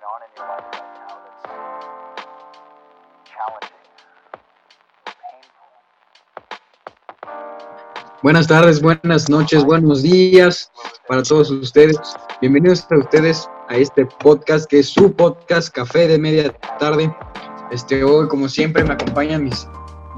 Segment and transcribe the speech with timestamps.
[0.00, 1.44] going on in your life right now that's
[3.28, 3.84] challenging,
[5.04, 5.68] painful.
[8.22, 10.70] Buenas tardes, buenas noches, buenos días
[11.06, 11.98] para todos ustedes.
[12.40, 17.14] Bienvenidos a ustedes a este podcast que es su podcast Café de Media Tarde.
[17.70, 19.68] Este hoy, como siempre, me acompañan mis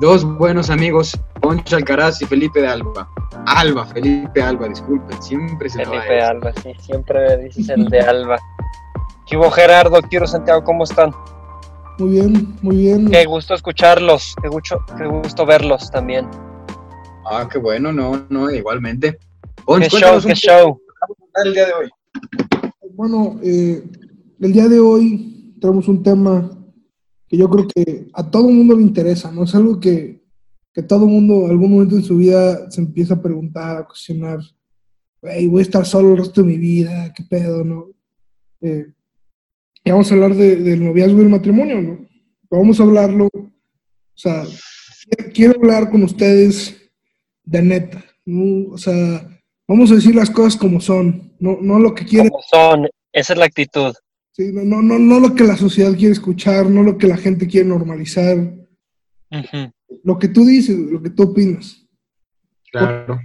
[0.00, 3.08] dos buenos amigos, Poncho Alcaraz y Felipe de Alba.
[3.46, 6.22] Alba, Felipe Alba, disculpen, siempre se me va Felipe.
[6.22, 8.38] Alba, sí, siempre me dices el de Alba.
[9.26, 10.00] ¿Qué hubo Gerardo?
[10.02, 11.12] Quiero Santiago, ¿cómo están?
[11.98, 13.10] Muy bien, muy bien.
[13.10, 16.28] Qué gusto escucharlos, qué gusto, qué gusto verlos también.
[17.30, 19.18] Ah, qué bueno, no, no, igualmente.
[19.56, 20.80] Qué show, qué poco show.
[21.44, 21.90] el día de hoy.
[22.94, 23.84] Bueno, eh,
[24.40, 26.50] el día de hoy tenemos un tema
[27.28, 29.44] que yo creo que a todo el mundo le interesa, ¿no?
[29.44, 30.20] Es algo que,
[30.72, 33.86] que todo el mundo, en algún momento en su vida, se empieza a preguntar, a
[33.86, 34.40] cuestionar.
[35.22, 37.90] Hey, voy a estar solo el resto de mi vida, qué pedo, ¿no?
[38.60, 38.86] Eh,
[39.90, 42.06] vamos a hablar de- del noviazgo y el matrimonio, ¿no?
[42.50, 43.50] Vamos a hablarlo, o
[44.14, 44.44] sea,
[45.34, 46.76] quiero hablar con ustedes
[47.44, 48.72] de neta, ¿no?
[48.72, 49.26] O sea,
[49.66, 52.88] vamos a decir las cosas como son, no, no lo que quieren, ¿Cómo son?
[53.12, 53.92] Esa es la actitud.
[54.32, 57.16] sí, no, no, no, no lo que la sociedad quiere escuchar, no lo que la
[57.16, 58.54] gente quiere normalizar,
[60.04, 61.86] lo que tú dices, lo que tú opinas.
[62.70, 63.18] Claro.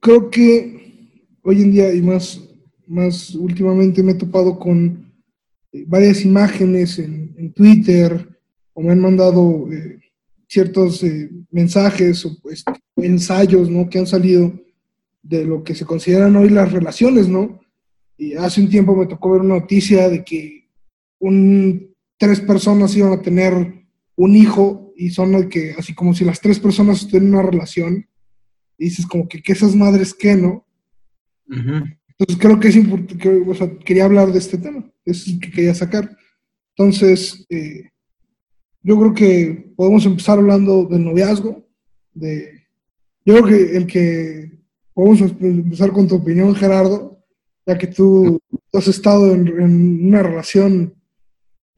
[0.00, 1.10] Creo que
[1.42, 2.40] hoy en día y más,
[2.86, 5.05] más últimamente me he topado con
[5.86, 8.28] varias imágenes en, Twitter
[8.72, 10.00] o me han mandado eh,
[10.46, 12.64] ciertos eh, mensajes o pues,
[12.96, 13.88] ensayos ¿no?
[13.88, 14.52] que han salido
[15.22, 17.60] de lo que se consideran hoy las relaciones, ¿no?
[18.16, 20.68] Y hace un tiempo me tocó ver una noticia de que
[21.18, 26.24] un, tres personas iban a tener un hijo y son el que, así como si
[26.24, 28.06] las tres personas tienen una relación,
[28.78, 30.64] y dices como que, que esas madres qué, ¿no?
[32.18, 35.50] Entonces creo que es importante, o sea, quería hablar de este tema, es el que
[35.50, 36.16] quería sacar.
[36.74, 37.90] Entonces, eh,
[38.82, 41.66] yo creo que podemos empezar hablando del noviazgo,
[42.14, 42.66] de,
[43.24, 44.58] yo creo que el que
[44.94, 47.22] podemos empezar con tu opinión, Gerardo,
[47.66, 48.40] ya que tú,
[48.70, 50.94] tú has estado en, en una relación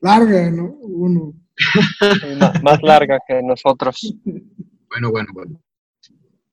[0.00, 0.70] larga, ¿no?
[0.82, 4.14] Uno, Sí, más, más larga que nosotros.
[4.24, 5.60] Bueno, bueno, bueno.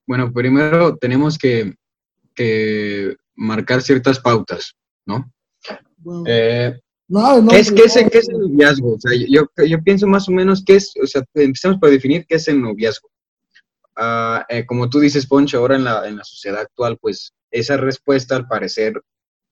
[0.08, 1.76] Bueno, primero tenemos que,
[2.34, 4.76] que marcar ciertas pautas,
[5.06, 5.32] ¿no?
[6.26, 8.94] Eh, no, no, ¿qué, es, pero qué, es, no, qué es el noviazgo?
[8.94, 12.26] O sea, yo, yo pienso más o menos qué es, o sea, empecemos por definir
[12.28, 13.10] qué es el noviazgo.
[14.50, 18.36] Eh, como tú dices, Poncho, ahora en la, en la sociedad actual, pues esa respuesta
[18.36, 19.02] al parecer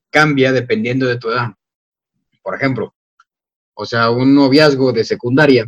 [0.09, 1.51] cambia dependiendo de tu edad.
[2.41, 2.93] Por ejemplo,
[3.73, 5.65] o sea, un noviazgo de secundaria,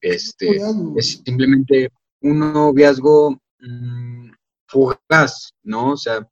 [0.00, 0.60] este,
[0.96, 1.90] es simplemente
[2.20, 4.30] un noviazgo mm,
[4.66, 5.92] fugaz, ¿no?
[5.92, 6.26] O sea,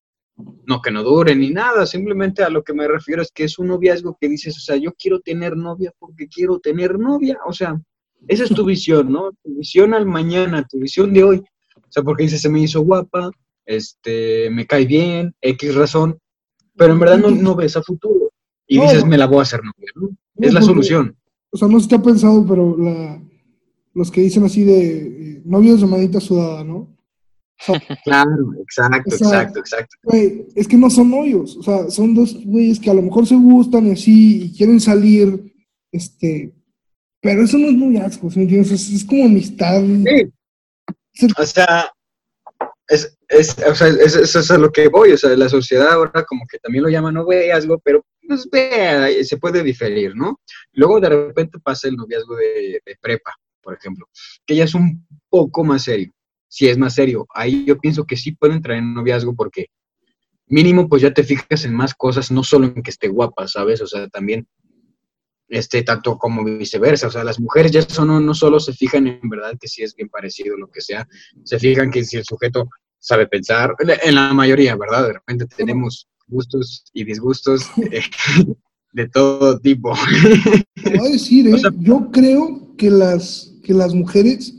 [0.66, 3.58] no que no dure ni nada, simplemente a lo que me refiero es que es
[3.58, 7.52] un noviazgo que dices, o sea, yo quiero tener novia porque quiero tener novia, o
[7.52, 7.80] sea,
[8.28, 9.30] esa es tu visión, ¿no?
[9.42, 11.38] Tu visión al mañana, tu visión de hoy.
[11.76, 13.30] O sea, porque dices, se me hizo guapa,
[13.64, 16.18] este, me cae bien, X razón,
[16.76, 18.30] pero en verdad no, no ves a futuro.
[18.66, 20.08] Y No, dices, me la voy a hacer novia, ¿no?
[20.08, 20.16] No,
[20.46, 21.16] Es la porque- solución.
[21.50, 23.22] o sea, no ha pensado, pero la,
[23.94, 24.96] los que dicen así de
[25.36, 26.95] eh, novios de manita sudada, ¿no?
[28.04, 29.96] Claro, exacto, O sea, exacto, exacto.
[30.02, 33.26] Güey, es que no son novios, o sea, son dos güeyes que a lo mejor
[33.26, 35.54] se gustan y así, y quieren salir,
[35.90, 36.52] este,
[37.20, 38.70] pero eso no es noviazgo, ¿sí entiendes?
[38.72, 39.82] Es, es como amistad.
[41.14, 41.26] Sí.
[41.38, 41.90] O sea,
[42.88, 45.12] es, es, o sea, es- eso es a lo que voy.
[45.12, 49.38] O sea, la sociedad ahora como que también lo llama noviazgo, pero pues ve, se
[49.38, 50.40] puede diferir, ¿no?
[50.72, 54.06] Luego de repente pasa el noviazgo de, de prepa, por ejemplo,
[54.44, 56.12] que ya es un poco más serio.
[56.48, 59.66] Si es más serio, ahí yo pienso que sí puede entrar en noviazgo porque
[60.48, 63.80] mínimo pues ya te fijas en más cosas, no solo en que esté guapa, ¿sabes?
[63.82, 64.46] O sea, también
[65.48, 67.08] este, tanto como viceversa.
[67.08, 69.94] O sea, las mujeres ya son, no, solo se fijan en verdad que si es
[69.94, 71.06] bien parecido, lo que sea,
[71.44, 72.68] se fijan que si el sujeto
[72.98, 75.06] sabe pensar, en la- en la mayoría, ¿verdad?
[75.06, 78.00] De repente tenemos gustos y disgustos eh,
[78.92, 79.94] de todo tipo.
[80.82, 81.54] Te voy a decir, ¿eh?
[81.54, 84.54] O sea- yo creo que las, que las mujeres,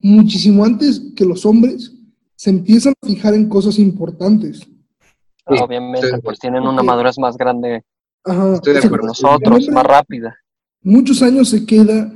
[0.00, 1.92] muchísimo antes que los hombres,
[2.36, 4.60] se empiezan a fijar en cosas importantes.
[4.60, 7.82] Sí, Obviamente, pues tienen una madurez más grande
[8.24, 8.60] Ajá.
[8.60, 10.36] De que nosotros, hombre- más rápida.
[10.82, 12.12] muchos años se queda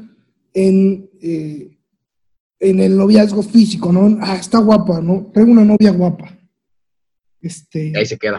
[0.52, 1.79] en, eh,
[2.61, 4.19] en el noviazgo físico, ¿no?
[4.20, 5.31] Ah, está guapa, ¿no?
[5.32, 6.38] Tengo una novia guapa.
[7.40, 8.38] Este, Y ahí se queda.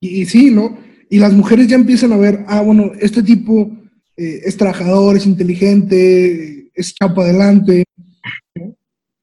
[0.00, 0.76] y, y sí, ¿no?
[1.10, 3.70] Y las mujeres ya empiezan a ver, ah, bueno, este tipo
[4.16, 7.84] eh, es trabajador, es inteligente, es chapa adelante.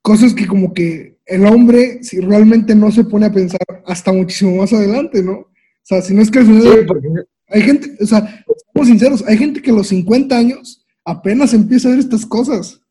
[0.02, 4.56] Cosas que como que el hombre, si realmente no se pone a pensar hasta muchísimo
[4.58, 5.34] más adelante, ¿no?
[5.34, 5.48] O
[5.84, 7.08] sea, si no es que al final Sí, porque
[7.48, 8.44] Hay gente, o sea,
[8.74, 12.82] somos sinceros, hay gente que a los 50 años apenas empieza a ver estas cosas.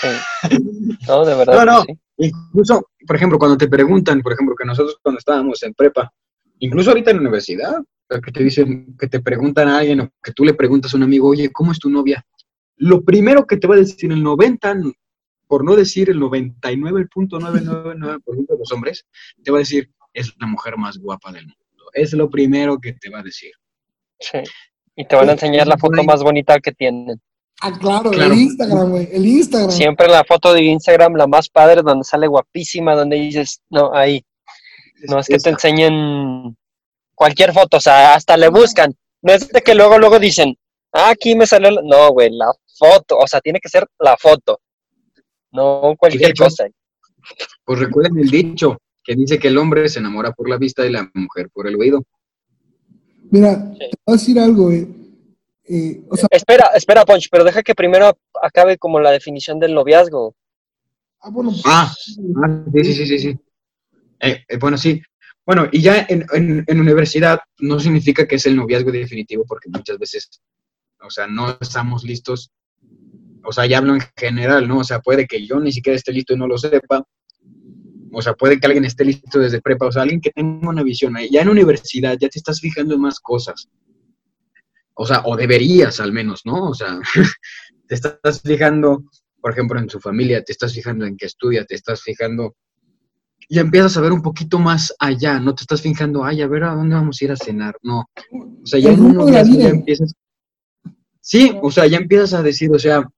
[0.00, 0.08] Sí.
[1.08, 1.64] No, de verdad.
[1.64, 1.84] No, no.
[1.84, 2.00] que sí.
[2.16, 6.12] Incluso, por ejemplo, cuando te preguntan, por ejemplo, que nosotros cuando estábamos en prepa,
[6.58, 7.82] incluso ahorita en la universidad,
[8.22, 11.02] que te dicen, que te preguntan a alguien o que tú le preguntas a un
[11.04, 12.24] amigo, oye, ¿cómo es tu novia?
[12.76, 14.76] Lo primero que te va a decir el 90,
[15.46, 19.06] por no decir el 99.999% de los hombres,
[19.42, 21.56] te va a decir, es la mujer más guapa del mundo.
[21.92, 23.52] Es lo primero que te va a decir.
[24.20, 24.38] Sí.
[24.96, 27.20] Y te van a enseñar la foto más bonita que tienen.
[27.60, 28.32] Ah, claro, Claro.
[28.32, 29.70] el Instagram, güey, el Instagram.
[29.70, 34.24] Siempre la foto de Instagram, la más padre, donde sale guapísima, donde dices, no, ahí.
[35.08, 36.56] No es que te enseñen
[37.14, 38.94] cualquier foto, o sea, hasta le buscan.
[39.22, 40.56] No es de que luego, luego dicen,
[40.92, 41.70] ah, aquí me salió.
[41.70, 41.82] la-".
[41.82, 44.60] No, güey, la foto, o sea, tiene que ser la foto.
[45.54, 46.66] No cualquier hecho, cosa.
[47.64, 50.90] Pues recuerden el dicho que dice que el hombre se enamora por la vista y
[50.90, 52.02] la mujer por el oído.
[53.30, 53.78] Mira, Sí.
[53.78, 54.70] te voy a decir algo.
[54.72, 59.74] Eh, o sea, Espera, espera, Ponch, pero deja que primero acabe como la definición del
[59.74, 60.34] noviazgo.
[61.20, 61.90] ah, bueno, Ah,
[62.44, 63.18] ah, sí, sí, sí, sí.
[63.18, 63.38] sí.
[64.20, 65.00] Eh, eh, bueno, sí.
[65.46, 69.68] Bueno, y ya en, en, en universidad no significa que es el noviazgo definitivo, porque
[69.70, 70.28] muchas veces,
[71.02, 72.50] o sea, no estamos listos.
[73.44, 74.78] O sea, ya hablo en general, ¿no?
[74.78, 77.04] O sea, puede que yo ni siquiera esté listo y no lo sepa.
[78.12, 80.82] O sea, puede que alguien esté listo desde prepa, o sea, alguien que tenga una
[80.82, 81.16] visión.
[81.16, 81.28] ahí.
[81.30, 83.68] Ya en universidad ya te estás fijando en más cosas.
[84.94, 86.70] O sea, o deberías al menos, ¿no?
[86.70, 87.00] O sea,
[87.88, 89.04] te estás fijando,
[89.40, 92.54] por ejemplo, en su familia, te estás fijando en que estudia, te estás fijando
[93.48, 96.64] y empiezas a ver un poquito más allá, no te estás fijando, ay, a ver
[96.64, 98.08] a dónde vamos a ir a cenar, no.
[98.32, 100.14] O sea, ya en ya empiezas.
[101.20, 103.08] Sí, o sea, ya empiezas a decir, o sea,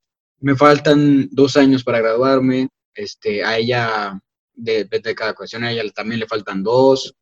[0.40, 4.20] me faltan dos años para graduarme, este, a ella,
[4.54, 7.14] de, de, cada cuestión, a ella también le faltan dos,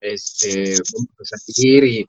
[0.00, 2.06] este, vamos a salir y,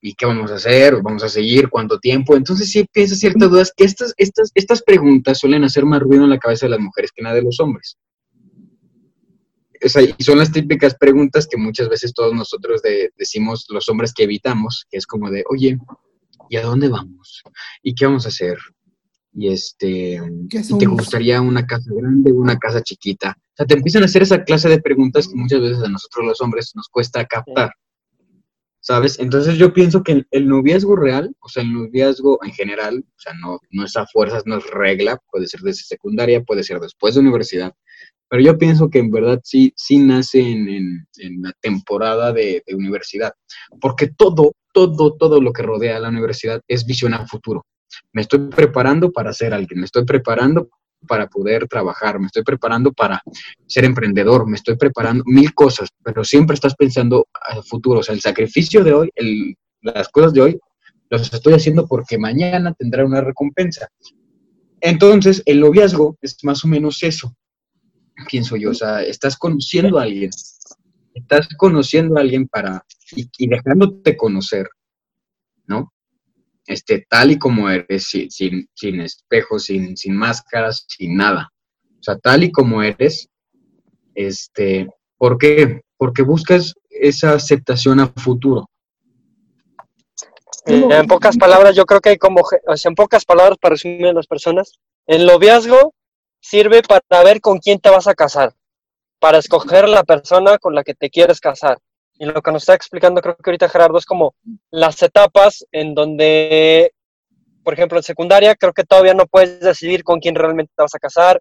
[0.00, 2.36] y qué vamos a hacer, vamos a seguir, cuánto tiempo.
[2.36, 6.30] Entonces sí empiezas ciertas dudas que estas, estas, estas preguntas suelen hacer más ruido en
[6.30, 7.96] la cabeza de las mujeres que nada de los hombres.
[10.18, 14.22] Y son las típicas preguntas que muchas veces todos nosotros de- decimos los hombres que
[14.24, 15.76] evitamos, que es como de, oye,
[16.48, 17.42] ¿y a dónde vamos?
[17.82, 18.58] ¿Y qué vamos a hacer?
[19.34, 20.20] Y este,
[20.50, 23.34] ¿Qué ¿y te gustaría una casa grande o una casa chiquita?
[23.38, 26.26] O sea, te empiezan a hacer esa clase de preguntas que muchas veces a nosotros
[26.26, 27.72] los hombres nos cuesta captar.
[28.84, 29.20] ¿Sabes?
[29.20, 33.20] Entonces yo pienso que el, el noviazgo real, o sea, el noviazgo en general, o
[33.20, 36.80] sea, no, no es a fuerzas, no es regla, puede ser desde secundaria, puede ser
[36.80, 37.72] después de universidad,
[38.28, 42.64] pero yo pienso que en verdad sí, sí nace en, en- en la temporada de,
[42.66, 43.32] de universidad,
[43.80, 47.64] porque todo, todo, todo lo que rodea a la universidad es visión a futuro.
[48.12, 50.68] Me estoy preparando para ser alguien, me estoy preparando
[51.06, 53.22] para poder trabajar, me estoy preparando para
[53.66, 58.14] ser emprendedor, me estoy preparando mil cosas, pero siempre estás pensando al futuro, o sea,
[58.14, 59.10] el sacrificio de hoy,
[59.80, 60.60] las cosas de hoy,
[61.10, 63.88] los estoy haciendo porque mañana tendrá una recompensa.
[64.80, 67.34] Entonces, el noviazgo es más o menos eso,
[68.30, 70.30] pienso yo, o sea, estás conociendo a alguien,
[71.14, 72.84] estás conociendo a alguien para,
[73.14, 74.68] y dejándote conocer,
[75.66, 75.92] ¿no?
[76.66, 81.50] Este, tal y como eres, sin, sin, sin espejos, sin, sin máscaras, sin nada.
[81.98, 83.28] O sea, tal y como eres,
[84.14, 85.82] este, ¿por qué?
[85.96, 88.68] Porque buscas esa aceptación a futuro.
[90.66, 93.74] Eh, en pocas palabras, yo creo que hay como, o sea, en pocas palabras para
[93.74, 95.94] resumir a las personas, el noviazgo
[96.40, 98.54] sirve para ver con quién te vas a casar,
[99.18, 101.78] para escoger la persona con la que te quieres casar.
[102.18, 104.34] Y lo que nos está explicando, creo que ahorita Gerardo, es como
[104.70, 106.92] las etapas en donde,
[107.64, 110.94] por ejemplo, en secundaria, creo que todavía no puedes decidir con quién realmente te vas
[110.94, 111.40] a casar.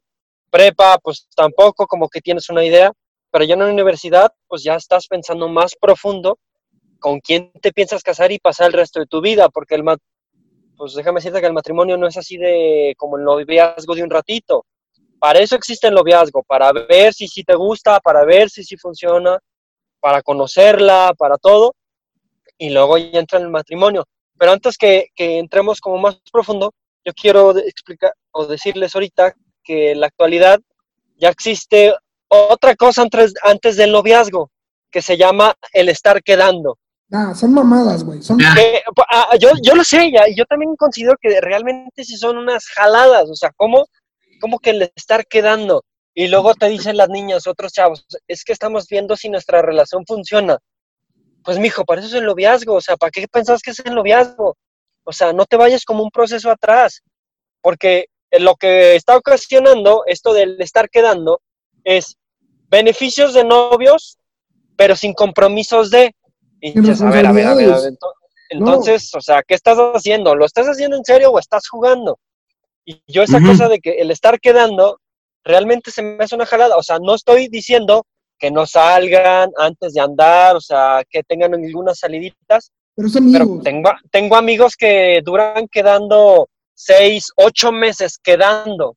[0.50, 2.92] Prepa, pues tampoco, como que tienes una idea,
[3.32, 6.40] pero ya en la universidad, pues ya estás pensando más profundo
[7.00, 9.84] con quién te piensas casar y pasar el resto de tu vida, porque el
[10.78, 14.10] pues déjame decirte que el matrimonio no es así de como el noviazgo de un
[14.10, 14.66] ratito.
[15.20, 18.78] Para eso existe el noviazgo, para ver si sí te gusta, para ver si sí
[18.78, 19.38] funciona,
[20.02, 21.76] para conocerla, para todo,
[22.58, 24.06] y luego ya entra en el matrimonio.
[24.38, 26.74] Pero antes que, que entremos como más profundo,
[27.06, 30.60] yo quiero explicar o decirles ahorita que en la actualidad
[31.18, 31.94] ya existe
[32.28, 34.52] otra cosa antes, antes del noviazgo,
[34.90, 36.78] que se llama el estar quedando.
[37.10, 38.22] Nah, son mamadas, güey.
[38.22, 38.40] Son...
[38.42, 38.56] Ah.
[39.10, 42.66] Ah, yo, yo lo sé, ya, y yo también considero que realmente sí son unas
[42.68, 43.86] jaladas, o sea, ¿cómo,
[44.40, 45.84] cómo que el estar quedando?
[46.14, 50.06] Y luego te dicen las niñas, otros chavos, es que estamos viendo si nuestra relación
[50.06, 50.58] funciona.
[51.44, 53.96] Pues, mijo, para eso es el noviazgo, o sea, ¿para qué pensás que es el
[53.96, 54.58] noviazgo?
[55.04, 57.02] O sea, no te vayas como un proceso atrás,
[57.62, 61.42] porque lo que está ocasionando esto del estar quedando
[61.84, 62.18] es
[62.70, 64.18] beneficios de novios,
[64.76, 66.14] pero sin compromisos de,
[66.60, 67.94] Pinches, a ver, a ver, a ver, a ver.
[67.94, 68.14] ento-
[68.50, 70.36] Entonces, o sea, ¿qué estás haciendo?
[70.36, 72.20] ¿Lo estás haciendo en serio o estás jugando?
[72.86, 73.48] Y yo esa Ujú.
[73.48, 75.00] cosa de que el estar quedando
[75.44, 76.78] realmente se me hace una jalada.
[76.78, 78.06] O sea, no estoy diciendo
[78.40, 83.92] que no salgan antes de andar, o sea, que tengan algunas saliditas, Pero pero tengo,
[84.12, 88.96] tengo amigos que duran quedando seis, ocho meses quedando.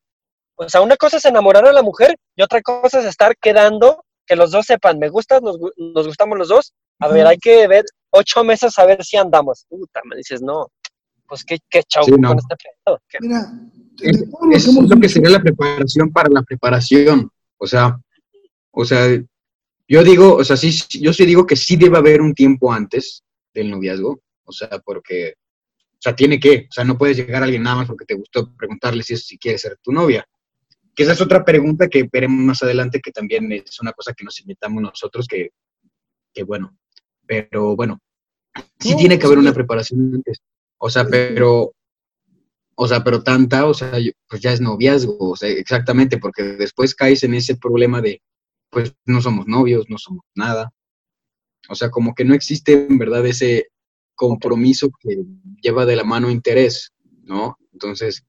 [0.55, 4.03] O sea, una cosa es enamorar a la mujer y otra cosa es estar quedando,
[4.25, 6.73] que los dos sepan, me gustas, nos, nos gustamos los dos.
[6.99, 9.65] A ver, hay que ver ocho meses a ver si andamos.
[9.69, 10.67] Puta, me dices, no.
[11.27, 12.29] Pues qué, qué chau Sí, no.
[12.29, 12.99] con este pedo.
[13.09, 13.51] ¿Qué- Mira,
[14.01, 17.29] Es, es hemos lo que sería la preparación para la preparación.
[17.57, 17.97] O sea,
[18.71, 19.07] o sea,
[19.87, 23.23] yo digo, o sea, sí, yo sí digo que sí debe haber un tiempo antes
[23.53, 24.19] del noviazgo.
[24.43, 25.33] O sea, porque,
[25.93, 28.13] o sea, tiene que, o sea, no puedes llegar a alguien nada más porque te
[28.15, 30.25] gustó preguntarle si, es- si quiere ser tu novia.
[30.93, 34.23] Que esa es otra pregunta que veremos más adelante, que también es una cosa que
[34.23, 35.49] nos invitamos nosotros, que,
[36.33, 36.77] que bueno,
[37.25, 37.99] pero bueno,
[38.79, 39.41] sí No, tiene que haber sí.
[39.43, 40.41] una preparación antes.
[40.77, 41.73] O sea, pero,
[42.75, 46.43] o sea, pero tanta, o sea, yo- pues ya es noviazgo, o sea, exactamente, porque
[46.43, 48.21] después caes en ese problema de,
[48.69, 50.71] pues no somos novios, no somos nada.
[51.69, 53.67] O sea, como que no existe en verdad ese
[54.15, 55.23] compromiso que
[55.61, 56.91] lleva de la mano interés,
[57.23, 57.57] ¿no?
[57.73, 58.23] Entonces,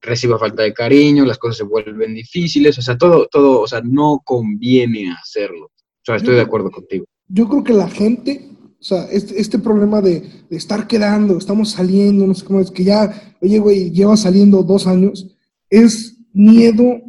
[0.00, 3.80] reciba falta de cariño, las cosas se vuelven difíciles, o sea, todo, todo, o sea,
[3.84, 5.66] no conviene hacerlo.
[5.66, 7.04] O sea, estoy de acuerdo contigo.
[7.28, 8.48] yo creo que la gente,
[8.80, 12.70] o sea, este, este problema de, de estar quedando, estamos saliendo, no sé cómo es,
[12.70, 15.36] que ya, oye, güey, lleva saliendo dos años,
[15.68, 17.00] es miedo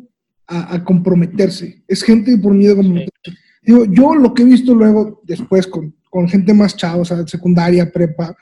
[0.47, 1.81] a, a comprometerse.
[1.87, 3.37] Es gente por miedo a comprometerse.
[3.61, 7.25] Digo, yo lo que he visto luego, después, con, con gente más chava, o sea,
[7.25, 8.35] secundaria, prepa,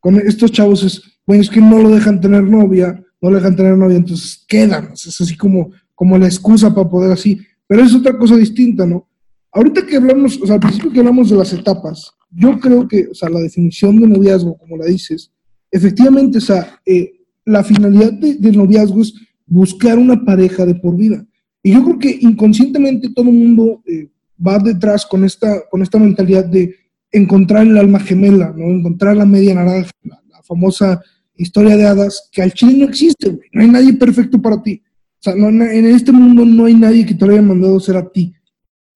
[0.00, 3.54] con estos chavos es, bueno, es que no lo dejan tener novia, no lo dejan
[3.54, 4.90] tener novia, entonces quedan.
[4.92, 7.40] o sea, Es así como, como la excusa para poder así.
[7.68, 9.08] Pero es otra cosa distinta, ¿no?
[9.52, 13.08] Ahorita que hablamos, o sea, al principio que hablamos de las etapas, yo creo que,
[13.08, 15.30] o sea, la definición de noviazgo, como la dices,
[15.70, 17.12] efectivamente, o sea, eh,
[17.44, 19.14] la finalidad de- del noviazgo es
[19.46, 21.24] buscar una pareja de por vida.
[21.62, 24.08] Y yo creo que inconscientemente todo el mundo eh,
[24.44, 26.74] va detrás con esta, con esta mentalidad de
[27.10, 28.64] encontrar el alma gemela, ¿no?
[28.66, 31.00] Encontrar la media naranja, la, la famosa
[31.36, 33.48] historia de hadas, que al chile no existe, güey.
[33.52, 34.82] No hay nadie perfecto para ti.
[35.18, 37.96] O sea, no- en este mundo no hay nadie que te lo haya mandado ser
[37.96, 38.34] a ti.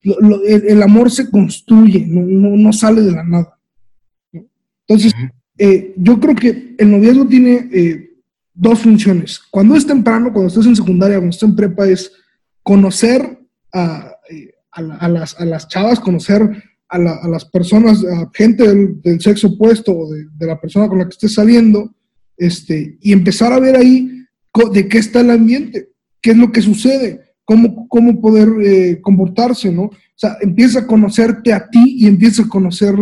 [0.06, 3.58] Lo- lo- el, el amor se construye, no, no, no sale de la nada.
[4.32, 4.46] ¿no?
[4.86, 5.12] Entonces,
[5.58, 8.10] eh, yo creo que el noviazgo tiene eh,
[8.54, 9.40] dos funciones.
[9.50, 12.12] Cuando es temprano, cuando estás en secundaria, cuando estás en prepa, es
[12.62, 13.38] conocer
[13.72, 16.40] a, eh, a la- a las, a las chavas, conocer
[16.88, 20.60] a, la- a las personas, a gente del, del sexo opuesto o de, de la
[20.60, 21.92] persona con la que estés saliendo,
[22.36, 24.12] este, y empezar a ver ahí
[24.72, 25.88] de qué está el ambiente,
[26.22, 29.84] qué es lo que sucede, cómo, cómo poder eh, comportarse, ¿no?
[29.84, 32.94] O sea, empieza a conocerte a ti y empieza a conocer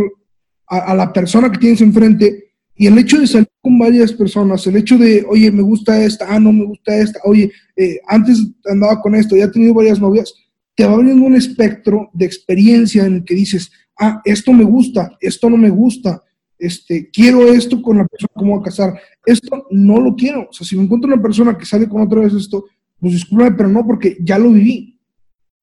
[0.69, 2.45] a, a la persona que tienes enfrente.
[2.77, 6.27] Y el hecho de salir con varias personas, el hecho de, oye, me gusta esta,
[6.29, 10.01] ah, no me gusta esta, oye, eh, antes andaba con esto, ya he tenido varias
[10.01, 10.35] novias,
[10.75, 15.17] te va abriendo un espectro de experiencia en el que dices, ah, esto me gusta,
[15.21, 16.21] esto no me gusta,
[16.59, 20.49] este, quiero esto con la persona que voy a casar, esto no lo quiero.
[20.51, 22.65] O sea, si me encuentro una persona que sale con otra vez esto,
[23.05, 24.99] pues discúlpame, pero no, porque ya lo viví.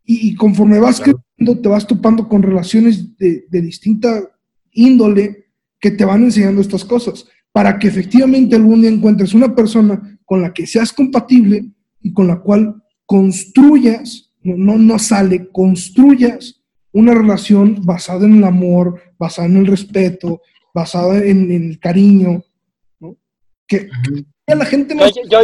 [0.06, 1.24] Y, y conforme vas Claro.
[1.36, 4.30] creciendo, te vas topando con relaciones de, de distinta
[4.72, 5.46] índole
[5.80, 10.42] que te van enseñando estas cosas, para que efectivamente algún día encuentres una persona con
[10.44, 11.66] la que seas compatible
[12.02, 18.44] y con la cual construyas, no, no, no sale, construyas una relación basada en el
[18.44, 20.42] amor, basada en el respeto,
[20.74, 22.44] basada en, en el cariño,
[23.00, 23.18] ¿no?
[23.68, 23.90] Que,
[24.46, 25.40] que la gente Yo, yo,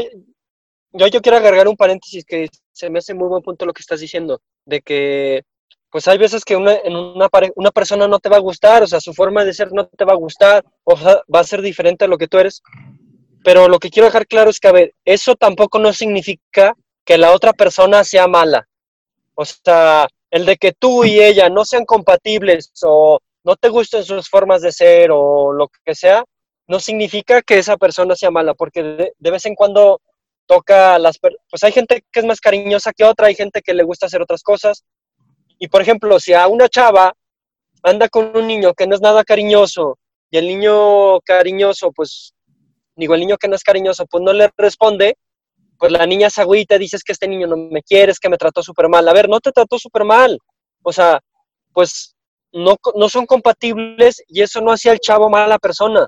[0.91, 3.82] yo, yo quiero agregar un paréntesis que se me hace muy buen punto lo que
[3.82, 5.44] estás diciendo, de que
[5.89, 8.88] pues hay veces que una, en una, una persona no te va a gustar, o
[8.88, 12.06] sea, su forma de ser no te va a gustar, o va a ser diferente
[12.06, 12.62] a lo que tú eres.
[13.44, 16.74] Pero lo que quiero dejar claro es que, a ver, eso tampoco no significa
[17.06, 18.67] que la otra persona sea mala.
[19.36, 24.03] O sea, el de que tú y ella no sean compatibles o no te gusten
[24.03, 26.25] sus formas de ser o lo que sea,
[26.67, 30.01] no significa que esa persona sea mala, porque de vez en cuando
[30.48, 31.20] toca a las...
[31.20, 34.22] Pues hay gente que es más cariñosa que otra, hay gente que le gusta hacer
[34.22, 34.84] otras cosas.
[35.60, 37.13] Y por ejemplo, si a una chava
[37.84, 40.00] anda con un niño que no es nada cariñoso
[40.32, 42.34] y el niño cariñoso, pues,
[42.96, 45.18] digo, el niño que no es cariñoso, pues no le responde,
[45.77, 48.38] pues la niña se agüita, dices que este niño no me quiere, es que me
[48.38, 49.08] trató súper mal.
[49.08, 50.39] A ver, no te trató súper mal.
[50.84, 51.20] O sea,
[51.74, 52.16] pues
[52.51, 56.08] no, no son compatibles y eso no hacía al chavo mala persona.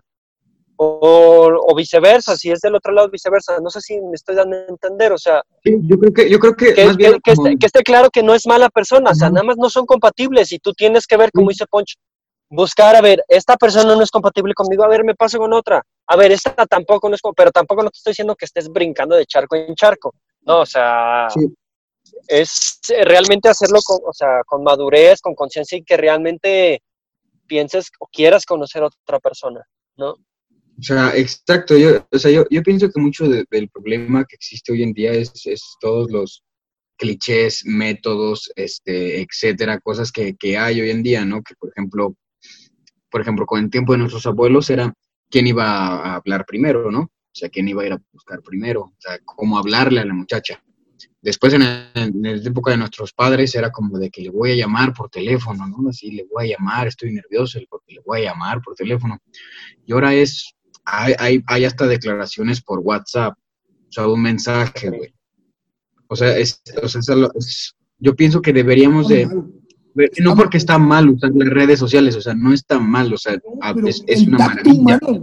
[0.82, 3.60] O, o viceversa, si es del otro lado, viceversa.
[3.60, 5.12] No sé si me estoy dando a entender.
[5.12, 7.48] O sea, Sí, yo creo que, yo creo que, que, más bien que- que como-
[7.48, 9.12] esté, que esté claro que no es mala persona.
[9.12, 11.96] O sea, nada más no son compatibles y tú tienes que ver, como dice Poncho,
[12.50, 15.84] buscar, a ver, esta persona no es compatible conmigo, a ver, me paso con otra.
[16.08, 19.18] A ver, esta tampoco no es, pero tampoco no te estoy diciendo que estés brincando
[19.18, 20.16] de charco en charco.
[20.44, 21.42] No, o sea, Sí.
[22.30, 26.82] es realmente hacerlo con, o sea, con madurez, con conciencia y que realmente
[27.48, 29.62] pienses o quieras conocer a otra persona,
[29.98, 30.16] ¿no?
[30.80, 31.78] O sea, exacto.
[31.78, 34.94] Yo, o sea, yo, yo pienso que mucho de- del problema que existe hoy en
[34.94, 36.44] día es, es todos los
[36.98, 41.42] clichés, métodos, este, etcétera, cosas que, que hay hoy en día, ¿no?
[41.44, 42.16] Que, por ejemplo,
[43.10, 44.94] por ejemplo, con el tiempo de nuestros abuelos era
[45.30, 47.02] quién iba a hablar primero, ¿no?
[47.02, 50.14] O sea, quién iba a ir a buscar primero, o sea, cómo hablarle a la
[50.14, 50.62] muchacha.
[51.22, 54.56] Después, en, en la época de nuestros padres, era como de que le voy a
[54.56, 55.90] llamar por teléfono, ¿no?
[55.90, 59.20] Así, le voy a llamar, estoy nervioso porque le voy a llamar por teléfono.
[59.86, 60.54] Y ahora es,
[60.92, 65.14] hay, hay, hay hasta declaraciones por WhatsApp, o sea, un mensaje, güey.
[66.08, 67.02] O sea, es, o sea,
[67.36, 69.28] es yo pienso que deberíamos de,
[69.94, 73.18] ver- no porque está mal usar las redes sociales, o sea, no está mal, o
[73.18, 73.38] sea,
[73.76, 75.00] No, es, es una maravilla.
[75.02, 75.20] humano,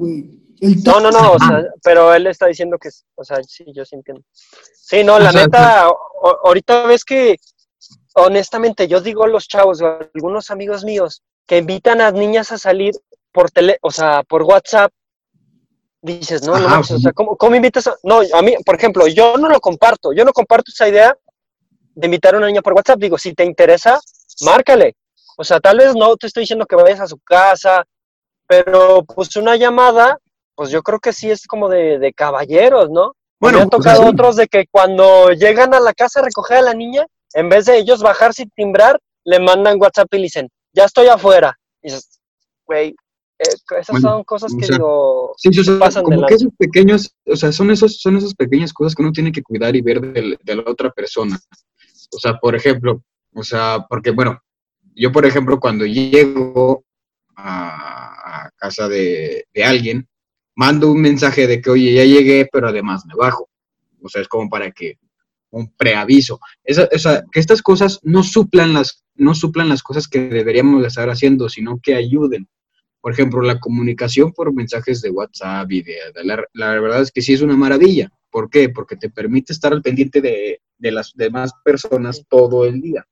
[0.84, 1.60] No, no, no, o humano.
[1.62, 4.22] sea, pero él está diciendo que, es- o sea, sí, yo sí entiendo.
[4.74, 7.36] Sí, no, la O sea, neta, o- ahorita ves que,
[8.14, 12.52] honestamente, yo digo a los chavos, o a algunos amigos míos, que invitan a niñas
[12.52, 12.94] a salir
[13.32, 14.92] por tele, o sea, por WhatsApp,
[16.02, 17.96] dices, no, no, Ajá, manches, o sea, ¿cómo, cómo invitas a...?
[18.02, 21.16] No, a mí, por ejemplo, yo no lo comparto, yo no comparto esa idea
[21.94, 24.00] de invitar a una niña por WhatsApp, digo, si te interesa,
[24.42, 24.96] márcale.
[25.36, 27.84] O sea, tal vez no te estoy diciendo que vayas a su casa,
[28.46, 30.18] pero pues una llamada,
[30.54, 33.12] pues yo creo que sí es como de, de caballeros, ¿no?
[33.38, 36.58] Bueno, me han pues, tocado otros de que cuando llegan a la casa a recoger
[36.58, 40.22] a la niña, en vez de ellos bajarse y timbrar, le mandan WhatsApp y le
[40.22, 41.58] dicen, ya estoy afuera.
[41.82, 42.20] Y dices,
[42.64, 42.94] güey,
[43.38, 43.44] eh,
[43.78, 46.34] esas Bueno, son cosas o que sea, digo, Sí, o sea, pasan de como que
[46.34, 49.76] esos pequeños, o sea, son esos, son esas pequeñas cosas que uno tiene que cuidar
[49.76, 51.38] y ver del- de, la otra persona.
[52.12, 53.02] O sea, por ejemplo,
[53.34, 54.40] o sea, porque bueno,
[54.94, 56.84] yo por ejemplo cuando llego
[57.34, 60.08] a, a casa de, de alguien,
[60.54, 63.48] mando un mensaje de que, oye, ya llegué, pero además me bajo.
[64.02, 64.98] O sea, es como para que
[65.50, 66.40] un preaviso.
[66.64, 70.82] Esa, o sea, que estas cosas no suplan las, no suplan las cosas que deberíamos
[70.82, 72.48] de estar haciendo, sino que ayuden.
[73.06, 77.12] Por ejemplo, la comunicación por mensajes de WhatsApp y de, de la, la verdad es
[77.12, 78.10] que sí es una maravilla.
[78.32, 78.68] ¿Por qué?
[78.68, 83.06] Porque te permite estar al pendiente de, de las demás personas todo el día.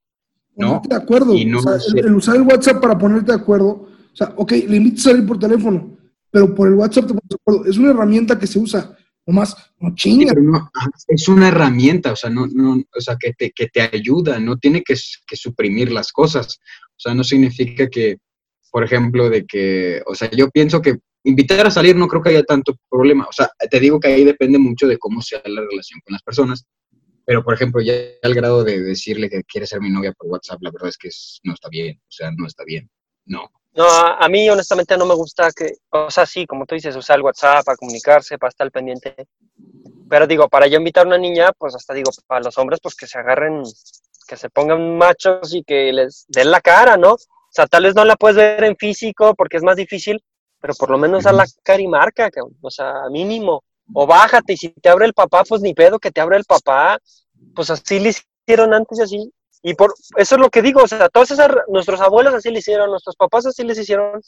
[0.57, 0.83] ¿no?
[0.83, 1.35] Ponerte de acuerdo.
[1.37, 1.97] Y no o sea, sé.
[2.01, 3.69] el, el usar el WhatsApp para ponerte de acuerdo.
[3.69, 5.97] O sea, ok, le invitas a salir por teléfono,
[6.29, 7.65] pero por el WhatsApp te pones de acuerdo.
[7.71, 8.99] Es una herramienta que se usa.
[9.25, 10.35] Nomás, no Sí, chinga.
[10.35, 13.69] pero no, ajá, es una herramienta, o sea, no, no, o sea, que te, que
[13.69, 16.59] te ayuda, no tiene que, que suprimir las cosas.
[16.89, 18.19] O sea, no significa que,
[18.75, 22.31] por ejemplo, de que, o sea, yo pienso que invitar a salir no creo que
[22.31, 23.25] haya tanto problema.
[23.31, 26.23] O sea, te digo que ahí depende mucho de cómo sea la relación con las
[26.25, 26.65] personas.
[27.25, 30.59] Pero, por ejemplo, ya al grado de decirle que quiere ser mi novia por WhatsApp,
[30.61, 32.01] la verdad es que es- no está bien.
[32.03, 32.91] O sea, no está bien.
[33.27, 33.49] No.
[33.75, 36.97] No, a, a mí honestamente no me gusta que, o sea, sí, como tú dices,
[36.97, 39.15] usar el WhatsApp para comunicarse, para estar pendiente.
[40.11, 42.97] Pero digo, para yo invitar a una niña, pues hasta digo, para los hombres, pues
[42.97, 43.63] que se agarren,
[44.27, 47.15] que se pongan machos y que les den la cara, ¿no?
[47.55, 50.23] O sea, tal vez no la puedes ver en físico porque es más difícil,
[50.61, 52.57] pero por lo menos a la cara y marca, cabrón.
[52.61, 53.63] o sea, mínimo.
[53.93, 56.45] O bájate y si te abre el papá, pues ni pedo que te abre el
[56.45, 56.99] papá.
[57.55, 59.33] Pues así le hicieron antes y así.
[59.63, 62.59] Y por eso es lo que digo, o sea, todas esas, nuestros abuelos así le
[62.59, 64.21] hicieron, nuestros papás así les hicieron.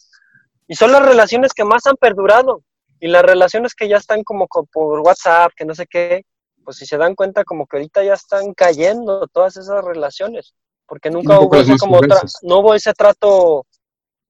[0.68, 2.62] Y son las relaciones que más han perdurado.
[3.00, 6.22] Y las relaciones que ya están como co- por WhatsApp, que no sé qué,
[6.64, 10.54] pues si se dan cuenta como que ahorita ya están cayendo todas esas relaciones.
[10.88, 12.00] Porque nunca hubo ese como
[12.42, 13.66] no hubo ese trato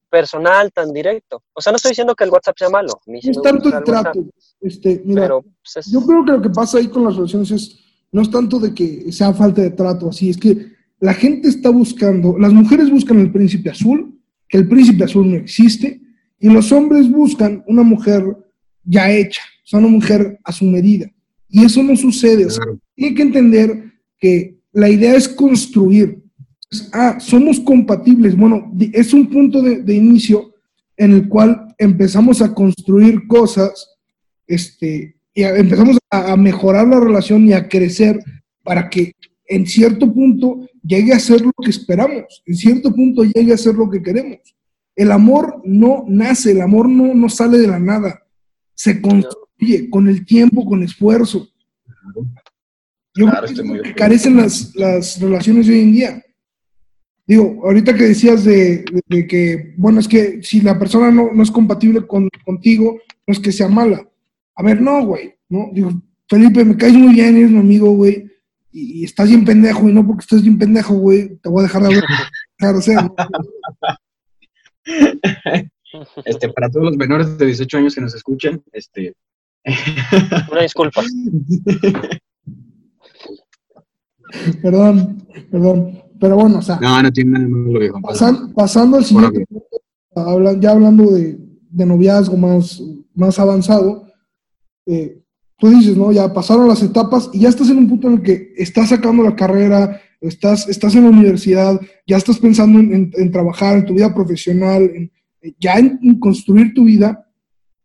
[0.08, 1.42] personal tan directo.
[1.52, 3.00] O sea, no estoy diciendo que el WhatsApp sea malo.
[3.06, 4.24] No es tanto el WhatsApp, trato.
[4.60, 7.50] Este, mira, pero pues, es- yo creo que lo que pasa ahí con las relaciones
[7.50, 7.78] es,
[8.12, 11.68] no es tanto de que sea falta de trato, así, es que la gente está
[11.70, 16.00] buscando, las mujeres buscan el príncipe azul, que el príncipe azul no existe,
[16.38, 18.24] y los hombres buscan una mujer
[18.84, 21.10] ya hecha, o sea, una mujer a su medida.
[21.48, 22.78] Y eso no sucede, o sea, Claro.
[22.94, 26.22] tiene que entender que la idea es construir.
[26.92, 28.36] Ah, somos compatibles.
[28.36, 30.52] Bueno, es un punto de, de inicio
[30.96, 33.96] en el cual empezamos a construir cosas,
[34.46, 38.18] este, y a- empezamos a, a mejorar la relación y a crecer
[38.62, 39.12] para que
[39.48, 43.74] en cierto punto llegue a ser lo que esperamos, en cierto punto llegue a ser
[43.74, 44.38] lo que queremos.
[44.96, 48.22] El amor no nace, el amor no, no sale de la nada,
[48.74, 51.48] se construye con el tiempo, con esfuerzo.
[53.14, 56.22] Yo Claro, creo que muy que carecen las, las relaciones de hoy en día.
[57.26, 61.30] Digo, ahorita que decías de, de- de que, bueno, es que si la persona no,
[61.32, 64.08] no es compatible con, contigo, no es que sea mala.
[64.54, 65.70] A ver, no, güey, ¿no?
[65.72, 65.90] Digo,
[66.28, 68.30] Felipe, me caes muy bien, eres mi amigo, güey,
[68.72, 71.62] y, y estás bien pendejo, y no porque estés bien pendejo, güey, te voy a
[71.64, 73.14] dejar de hablar, ser, ¿no?
[76.24, 79.14] Este, para todos los menores de 18 años que nos escuchan, este.
[80.52, 81.02] Una disculpa.
[84.62, 86.02] Perdón, perdón.
[86.20, 88.00] Pero bueno, o sea, No, no tiene nada malo, viejo.
[88.00, 89.66] pasan- pasando al siguiente punto,
[90.14, 91.38] habla- ya hablando de,
[91.70, 92.82] de noviazgo más,
[93.14, 94.06] más avanzado,
[94.86, 95.20] eh,
[95.58, 96.12] tú dices, ¿no?
[96.12, 99.22] Ya pasaron las etapas y ya estás en un punto en el que estás sacando
[99.22, 103.86] la carrera, estás, estás en la universidad, ya estás pensando en, en- en trabajar, en
[103.86, 105.10] tu vida profesional, en-
[105.60, 107.24] ya en, en construir tu vida,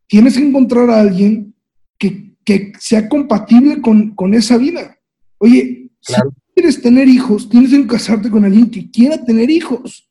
[0.08, 1.54] tienes que encontrar a alguien
[1.98, 4.98] que, que sea compatible con, con esa vida.
[5.38, 6.32] Oye, Claro.
[6.32, 10.10] si quieres tener hijos, tienes que casarte con alguien que quiera tener hijos.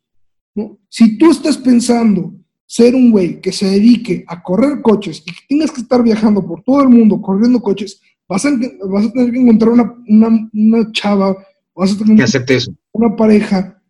[0.55, 0.79] ¿no?
[0.89, 2.35] Si tú estás pensando
[2.67, 6.47] ser un güey que se dedique a correr coches y que tengas que estar viajando
[6.47, 8.51] por todo el mundo corriendo coches, vas a,
[8.89, 11.37] vas a tener que encontrar una, una, una chava,
[11.75, 12.73] vas a tener Que acepte eso.
[12.93, 13.83] una pareja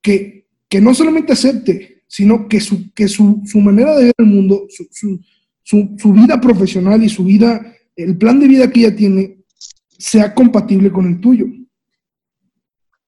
[0.00, 4.26] que, que no solamente acepte, sino que su, que su, su manera de ver el
[4.26, 5.20] mundo, su, su,
[5.62, 9.38] su, su vida profesional y su vida, el plan de vida que ella tiene,
[9.98, 11.46] sea compatible con el tuyo.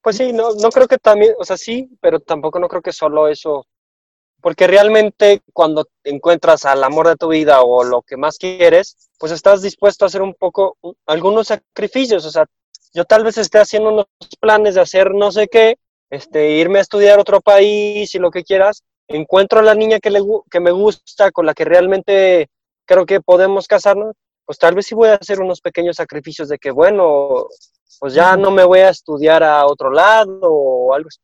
[0.03, 2.93] Pues sí, no, no creo que también, o sea, sí, pero tampoco no creo que
[2.93, 3.67] solo eso,
[4.43, 9.33] porque realmente cuando encuentras al amor de tu vida o lo que más quieres, pues
[9.33, 12.47] estás dispuesto a hacer un poco, un- algunos sacrificios, o sea,
[12.95, 14.07] yo tal vez esté haciendo unos
[14.41, 15.77] planes de hacer no sé qué,
[16.11, 20.01] este, irme a estudiar a otro país y lo que quieras, encuentro a la niña
[20.01, 22.49] que, le, que me gusta, con la que realmente
[22.87, 26.59] creo que podemos casarnos, pues tal vez sí voy a hacer unos pequeños sacrificios de
[26.59, 27.47] que, bueno,
[28.01, 31.21] pues ya no me voy a estudiar a otro lado o algo así.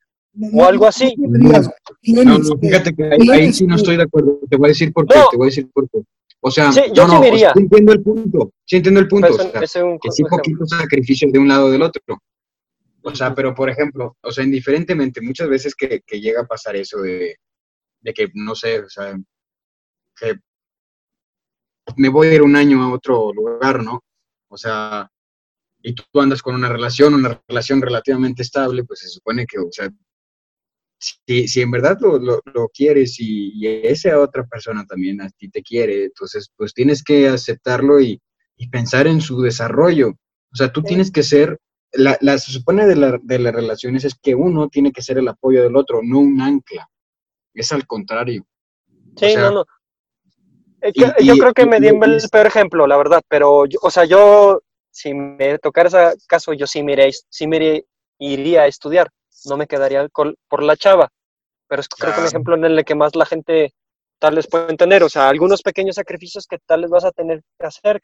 [0.55, 1.15] O algo así.
[1.17, 4.39] No No, fíjate que ahí, ahí sí no estoy de acuerdo.
[4.49, 5.19] Te voy a decir por qué.
[5.19, 5.29] No.
[5.31, 5.99] Te voy a decir por qué.
[6.41, 8.53] O sea, Sí, yo no, sí o sea, entiendo el punto.
[8.65, 9.27] Sí entiendo el punto.
[9.29, 10.37] Ese- o sea, ese es un que sí ejemplo.
[10.39, 12.03] poquito sacrificio de un lado o del otro.
[13.03, 16.77] O sea, pero por ejemplo, o sea, indiferentemente, muchas veces que, que llega a pasar
[16.77, 17.37] eso de,
[18.01, 19.17] de que, no sé, o sea,
[20.17, 20.35] que
[21.97, 24.03] me voy a ir un año a otro lugar, ¿no?
[24.49, 25.11] O sea,
[25.83, 29.69] y tú andas con una relación, una relación relativamente estable, pues se supone que, o
[29.71, 29.89] sea,
[31.01, 35.31] si, si en verdad lo, lo, lo quieres y, y esa otra persona también a
[35.31, 38.21] ti te quiere, entonces pues tienes que aceptarlo y,
[38.57, 40.11] y pensar en su desarrollo.
[40.53, 41.59] O sea, tú tienes que ser,
[41.93, 45.19] la, la- se supone de, la- de las relaciones es que uno tiene que ser
[45.19, 46.89] el apoyo del otro, no un ancla.
[47.55, 48.45] Es al contrario.
[49.17, 49.65] Sí, O sea, no, no.
[50.83, 53.91] Y- yo y- creo que me di el peor ejemplo, la verdad, pero, yo- o
[53.91, 54.61] sea, yo,
[54.91, 57.47] si me tocara ese caso, yo sí me iría, sí
[58.19, 59.09] iría, a estudiar,
[59.47, 61.09] no me quedaría col- por la chava,
[61.69, 63.73] pero es creo que un ejemplo en el que más la gente
[64.21, 67.43] tal vez puede entender, o sea, algunos pequeños sacrificios que tal vez vas a tener
[67.59, 68.01] que hacer.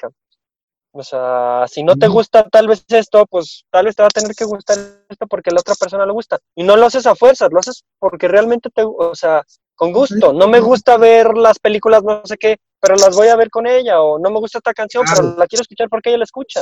[0.96, 4.10] O sea, si no te gusta tal vez esto, pues tal vez te va a
[4.10, 4.76] tener que gustar
[5.08, 6.38] esto porque a la otra persona le gusta.
[6.54, 9.42] Y no lo haces a fuerzas, lo haces porque realmente te, o sea,
[9.74, 10.32] con gusto.
[10.32, 13.66] No me gusta ver las películas, no sé qué, pero las voy a ver con
[13.66, 14.00] ella.
[14.02, 15.20] O no me gusta esta canción, Claro.
[15.22, 16.60] pero la quiero escuchar porque ella la escucha.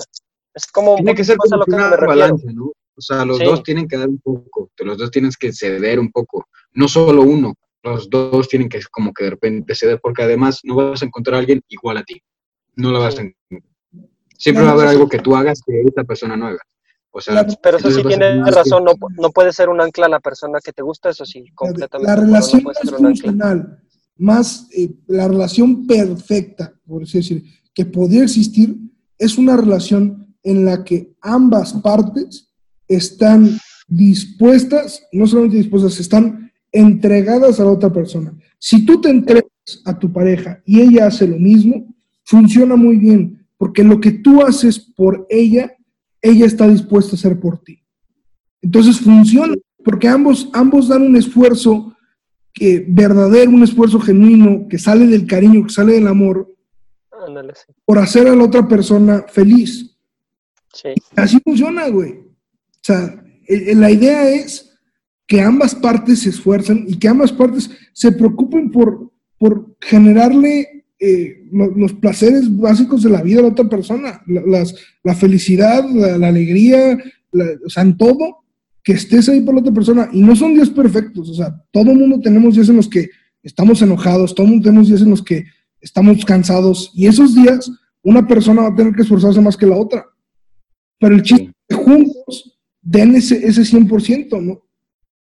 [0.54, 2.72] Es como Tiene que ser como lo que una balance, ¿no?
[2.94, 3.44] O sea, los Sí.
[3.44, 7.22] dos tienen que dar un poco, los dos tienen que ceder un poco, no solo
[7.22, 11.06] uno, los dos tienen que como que de repente ceder, porque además no vas a
[11.06, 12.20] encontrar a alguien igual a ti,
[12.76, 13.72] no lo vas a encontrar.
[14.36, 16.58] Siempre va a haber algo que tú hagas que esa persona no haga.
[17.12, 17.54] O sea, Claro.
[17.62, 20.72] Pero eso sí tiene razón, no, no puede ser un ancla a la persona que
[20.72, 22.10] te gusta, eso sí, La, completamente.
[22.10, 23.78] la relación no más funcional,
[24.16, 27.44] más eh, la relación perfecta, por así decir,
[27.74, 28.76] que podría existir,
[29.18, 32.50] es una relación en la que ambas partes
[32.88, 38.34] están dispuestas, no solamente dispuestas, están entregadas a la otra persona.
[38.58, 39.44] Si tú te entregas
[39.84, 41.94] a tu pareja y ella hace lo mismo,
[42.24, 45.72] funciona muy bien, porque lo que tú haces por ella,
[46.22, 47.82] ella está dispuesta a hacer por ti.
[48.62, 49.54] Entonces funciona,
[49.84, 51.96] porque ambos, ambos dan un esfuerzo
[52.54, 56.54] que, verdadero, un esfuerzo genuino, que sale del cariño, que sale del amor,
[57.26, 57.72] Ándale, sí.
[57.84, 59.96] por hacer a la otra persona feliz.
[60.72, 60.90] Sí.
[61.16, 62.12] Así funciona, güey.
[62.12, 64.72] O sea, la idea es
[65.26, 71.42] que ambas partes se esfuercen y que ambas partes se preocupen por, por generarle eh,
[71.50, 75.84] lo- los placeres básicos de la vida a la otra persona, la, las- la felicidad,
[75.90, 76.96] la, la alegría,
[77.32, 78.44] la- o sea, en todo,
[78.84, 80.08] que estés ahí por la otra persona.
[80.12, 83.08] Y no son días perfectos, o sea, todo mundo tenemos días en los que
[83.42, 85.44] estamos enojados, todo mundo tenemos días en los que
[85.80, 87.68] estamos cansados y esos días
[88.04, 90.04] una persona va a tener que esforzarse más que la otra.
[91.00, 94.62] Pero el chiste es que juntos den ese, ese 100%, ¿no?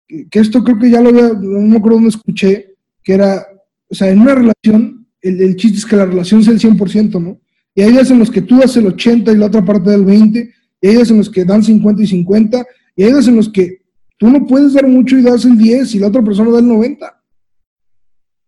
[0.06, 3.46] Que, que esto creo que ya lo había, no me acuerdo dónde escuché, que era,
[3.88, 7.20] o sea, en una relación, el, el chiste es que la relación sea el 100%,
[7.22, 7.40] ¿no?
[7.74, 10.04] Y hay días en los que tú das el 80 y la otra parte del
[10.04, 13.36] 20, y hay días en los que dan 50 y 50, y hay días en
[13.36, 13.82] los que
[14.18, 16.68] tú no puedes dar mucho y das el 10 y la otra persona da el
[16.68, 17.22] 90.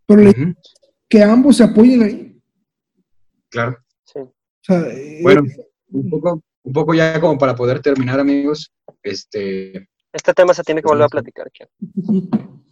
[0.07, 0.33] pero
[1.09, 2.43] que ambos se apoyen ahí.
[3.49, 3.79] Claro.
[4.05, 4.19] Sí.
[4.19, 5.43] O sea, eh, Bueno,
[5.91, 10.81] un poco, un poco ya como para poder terminar, amigos, este, Este tema se tiene
[10.81, 11.51] que volver a platicar.
[11.51, 11.69] Kian.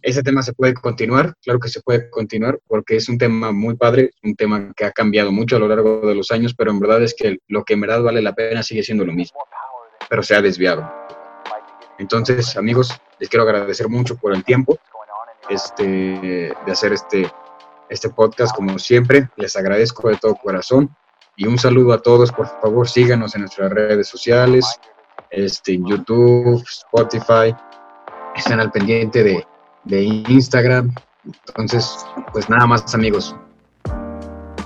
[0.01, 3.75] ese tema se puede continuar, claro que se puede continuar, porque es un tema muy
[3.75, 6.79] padre, un tema que ha cambiado mucho a lo largo de los años, pero en
[6.79, 9.41] verdad es que lo que en verdad vale la pena sigue siendo lo mismo,
[10.09, 10.89] pero se ha desviado.
[11.99, 14.79] Entonces, amigos, les quiero agradecer mucho por el tiempo
[15.49, 17.29] este, de hacer este,
[17.89, 20.95] este podcast, como siempre, les agradezco de todo corazón
[21.35, 24.79] y un saludo a todos, por favor, síganos en nuestras redes sociales,
[25.31, 27.55] este, en YouTube, Spotify,
[28.35, 29.45] estén al pendiente de,
[29.85, 30.93] de Instagram.
[31.47, 33.35] Entonces, pues nada más, amigos.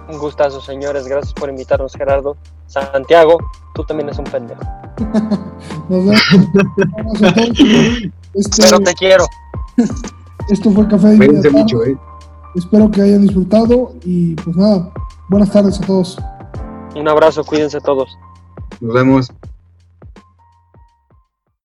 [0.09, 1.07] Un gustazo, señores.
[1.07, 2.37] Gracias por invitarnos, Gerardo.
[2.67, 3.37] Santiago,
[3.75, 4.61] tú también eres un pendejo.
[5.89, 6.21] nos vemos.
[8.33, 9.25] Este- Pero te quiero.
[10.49, 11.83] esto fue Café de Cuídense mucho.
[11.83, 11.97] ¿eh?
[12.55, 14.91] Espero que hayan disfrutado y pues nada,
[15.29, 16.17] buenas tardes a todos.
[16.95, 18.09] Un abrazo, cuídense todos.
[18.79, 19.31] Nos vemos.